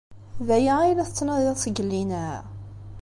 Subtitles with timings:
[0.47, 2.27] D aya ay la tettnadiḍ seg llinna?